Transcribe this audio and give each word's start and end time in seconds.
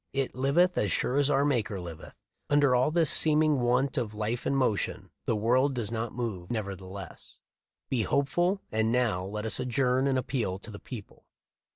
It 0.13 0.33
liveth 0.33 0.79
as 0.79 0.91
sure 0.91 1.17
as 1.17 1.29
our 1.29 1.45
Maker 1.45 1.79
liveth. 1.79 2.15
Under 2.49 2.73
all 2.73 2.89
this 2.89 3.11
seeming 3.11 3.59
want 3.59 3.99
of 3.99 4.15
life 4.15 4.47
and 4.47 4.57
motion, 4.57 5.11
the 5.27 5.35
world 5.35 5.75
does 5.75 5.91
move 5.91 6.49
nevertheless. 6.49 7.37
Be 7.87 8.01
hopeful, 8.01 8.61
and 8.71 8.91
now 8.91 9.23
let 9.23 9.45
us 9.45 9.59
adjourn 9.59 10.07
and 10.07 10.17
appeal 10.17 10.57
to 10.57 10.71
the 10.71 10.79
people." 10.79 11.27